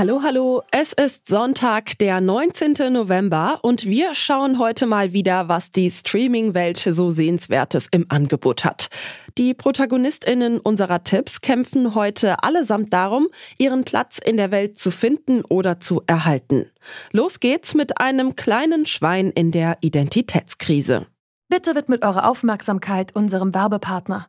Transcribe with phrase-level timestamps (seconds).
[0.00, 0.62] Hallo, hallo.
[0.70, 2.90] Es ist Sonntag, der 19.
[2.90, 8.88] November und wir schauen heute mal wieder, was die Streaming-Welt so sehenswertes im Angebot hat.
[9.36, 13.28] Die ProtagonistInnen unserer Tipps kämpfen heute allesamt darum,
[13.58, 16.70] ihren Platz in der Welt zu finden oder zu erhalten.
[17.12, 21.08] Los geht's mit einem kleinen Schwein in der Identitätskrise.
[21.50, 24.28] Bitte widmet eure Aufmerksamkeit unserem Werbepartner.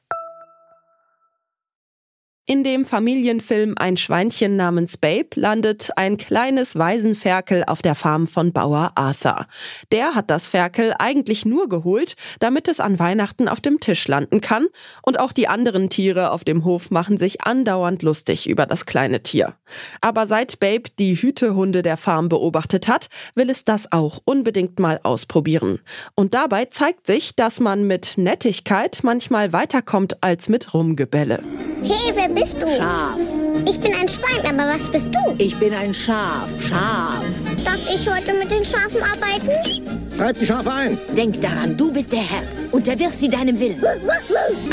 [2.51, 8.51] In dem Familienfilm Ein Schweinchen namens Babe landet ein kleines Waisenferkel auf der Farm von
[8.51, 9.47] Bauer Arthur.
[9.93, 14.41] Der hat das Ferkel eigentlich nur geholt, damit es an Weihnachten auf dem Tisch landen
[14.41, 14.67] kann
[15.01, 19.23] und auch die anderen Tiere auf dem Hof machen sich andauernd lustig über das kleine
[19.23, 19.53] Tier.
[20.01, 24.99] Aber seit Babe die Hütehunde der Farm beobachtet hat, will es das auch unbedingt mal
[25.03, 25.79] ausprobieren.
[26.15, 31.41] Und dabei zeigt sich, dass man mit Nettigkeit manchmal weiterkommt als mit Rumgebälle.
[31.83, 32.67] Hey, wer bist du?
[32.75, 33.19] Schaf.
[33.67, 35.35] Ich bin ein Schwein, aber was bist du?
[35.37, 36.49] Ich bin ein Schaf.
[36.59, 37.23] Schaf.
[37.63, 40.17] Darf ich heute mit den Schafen arbeiten?
[40.17, 40.97] Treib die Schafe ein.
[41.15, 42.41] Denk daran, du bist der Herr.
[42.71, 43.83] Unterwirf sie deinem Willen.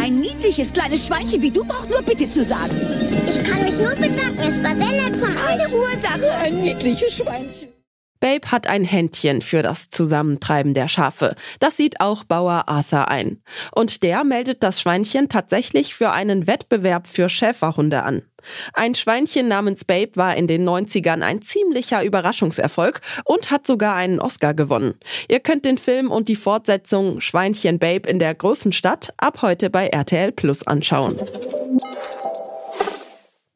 [0.00, 2.74] Ein niedliches kleines Schweinchen wie du braucht nur Bitte zu sagen.
[3.28, 4.38] Ich kann mich nur bedanken.
[4.46, 5.48] Es war sehr nett von euch.
[5.48, 6.30] Eine Ursache.
[6.40, 7.77] Ein niedliches Schweinchen.
[8.20, 11.34] Babe hat ein Händchen für das Zusammentreiben der Schafe.
[11.60, 13.42] Das sieht auch Bauer Arthur ein.
[13.72, 18.22] Und der meldet das Schweinchen tatsächlich für einen Wettbewerb für Schäferhunde an.
[18.72, 24.20] Ein Schweinchen namens Babe war in den 90ern ein ziemlicher Überraschungserfolg und hat sogar einen
[24.20, 24.94] Oscar gewonnen.
[25.28, 29.70] Ihr könnt den Film und die Fortsetzung Schweinchen Babe in der großen Stadt ab heute
[29.70, 31.18] bei RTL Plus anschauen.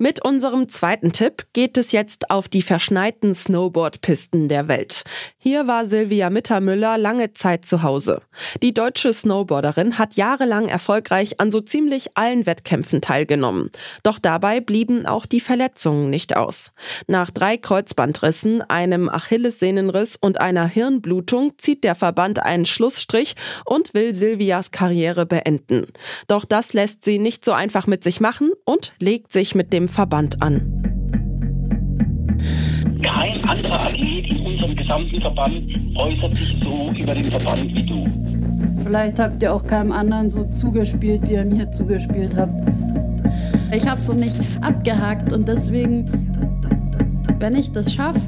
[0.03, 5.05] Mit unserem zweiten Tipp geht es jetzt auf die verschneiten Snowboardpisten der Welt.
[5.39, 8.21] Hier war Silvia Mittermüller lange Zeit zu Hause.
[8.65, 13.71] Die deutsche Snowboarderin hat jahrelang erfolgreich an so ziemlich allen Wettkämpfen teilgenommen.
[14.03, 16.73] Doch dabei blieben auch die Verletzungen nicht aus.
[17.07, 24.17] Nach drei Kreuzbandrissen, einem Achillessehnenriss und einer Hirnblutung zieht der Verband einen Schlussstrich und will
[24.17, 25.87] Silvias Karriere beenden.
[26.27, 29.92] Doch das lässt sie nicht so einfach mit sich machen und legt sich mit dem
[29.93, 30.63] Verband an.
[33.03, 35.65] Kein anderer Athlet in unserem gesamten Verband
[35.97, 38.07] äußert sich so über den Verband wie du.
[38.83, 42.55] Vielleicht habt ihr auch keinem anderen so zugespielt, wie ihr mir zugespielt habt.
[43.71, 46.11] Ich habe so nicht abgehakt und deswegen,
[47.39, 48.21] wenn ich das schaffe,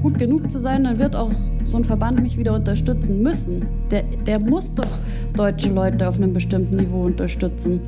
[0.00, 1.30] gut genug zu sein, dann wird auch
[1.66, 3.66] so ein Verband mich wieder unterstützen müssen.
[3.90, 4.98] Der, der muss doch
[5.36, 7.80] deutsche Leute auf einem bestimmten Niveau unterstützen.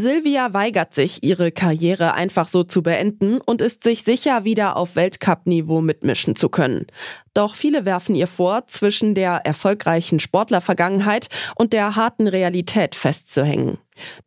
[0.00, 4.94] Silvia weigert sich, ihre Karriere einfach so zu beenden und ist sich sicher, wieder auf
[4.94, 6.86] Weltcup-Niveau mitmischen zu können.
[7.34, 11.26] Doch viele werfen ihr vor, zwischen der erfolgreichen Sportlervergangenheit
[11.56, 13.78] und der harten Realität festzuhängen.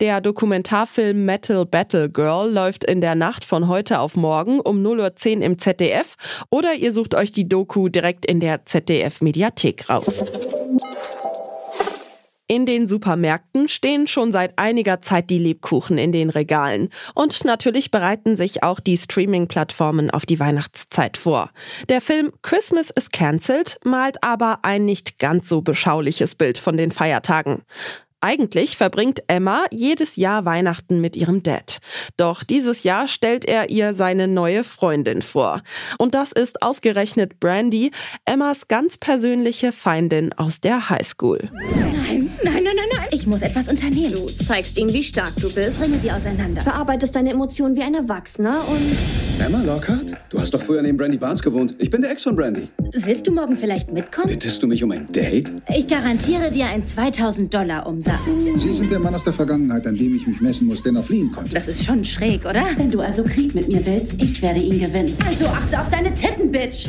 [0.01, 5.37] Der Dokumentarfilm Metal Battle Girl läuft in der Nacht von heute auf morgen um 0.10
[5.37, 6.17] Uhr im ZDF
[6.49, 10.21] oder ihr sucht euch die Doku direkt in der ZDF-Mediathek raus.
[12.51, 16.89] In den Supermärkten stehen schon seit einiger Zeit die Lebkuchen in den Regalen.
[17.15, 21.51] Und natürlich bereiten sich auch die Streaming-Plattformen auf die Weihnachtszeit vor.
[21.87, 26.91] Der Film Christmas is Cancelled malt aber ein nicht ganz so beschauliches Bild von den
[26.91, 27.61] Feiertagen.
[28.21, 31.79] Eigentlich verbringt Emma jedes Jahr Weihnachten mit ihrem Dad.
[32.17, 35.61] Doch dieses Jahr stellt er ihr seine neue Freundin vor.
[35.97, 37.91] Und das ist ausgerechnet Brandy,
[38.25, 41.49] Emmas ganz persönliche Feindin aus der Highschool.
[41.51, 42.80] Nein, nein, nein, nein.
[43.21, 44.13] Ich muss etwas unternehmen.
[44.13, 45.79] Du zeigst ihnen, wie stark du bist.
[45.79, 46.59] Bringe sie auseinander.
[46.61, 49.45] Verarbeitest deine Emotionen wie ein Erwachsener und...
[49.45, 50.13] Emma Lockhart?
[50.29, 51.75] Du hast doch früher neben Brandy Barnes gewohnt.
[51.77, 52.67] Ich bin der Ex von Brandy.
[52.93, 54.29] Willst du morgen vielleicht mitkommen?
[54.29, 55.53] Bittest du mich um ein Date?
[55.69, 58.17] Ich garantiere dir einen 2000 Dollar Umsatz.
[58.55, 61.05] Sie sind der Mann aus der Vergangenheit, an dem ich mich messen muss, der noch
[61.05, 61.53] fliehen konnte.
[61.53, 62.65] Das ist schon schräg, oder?
[62.75, 65.15] Wenn du also Krieg mit mir willst, ich werde ihn gewinnen.
[65.27, 66.87] Also achte auf deine Titten, Bitch!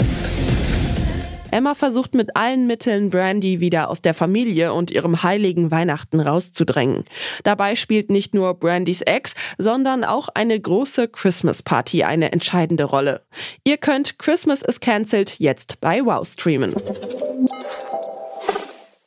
[1.52, 7.04] Emma versucht mit allen Mitteln Brandy wieder aus der Familie und ihrem heiligen Weihnachten rauszudrängen.
[7.44, 13.20] Dabei spielt nicht nur Brandys Ex, sondern auch eine große Christmas Party eine entscheidende Rolle.
[13.64, 16.74] Ihr könnt Christmas is Cancelled jetzt bei Wow streamen.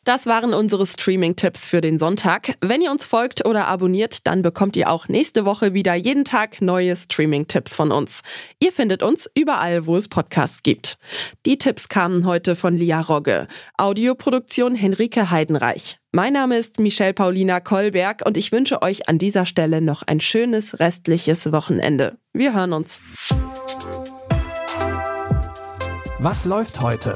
[0.06, 2.54] Das waren unsere Streaming-Tipps für den Sonntag.
[2.62, 6.62] Wenn ihr uns folgt oder abonniert, dann bekommt ihr auch nächste Woche wieder jeden Tag
[6.62, 8.22] neue Streaming-Tipps von uns.
[8.60, 11.00] Ihr findet uns überall, wo es Podcasts gibt.
[11.48, 13.48] Die Tipps kamen heute von Lia Rogge.
[13.80, 15.98] Audioproduktion Henrike Heidenreich.
[16.12, 20.20] Mein Name ist Michelle Paulina Kolberg und ich wünsche euch an dieser Stelle noch ein
[20.20, 22.20] schönes restliches Wochenende.
[22.32, 23.02] Wir hören uns.
[26.20, 27.16] Was läuft heute?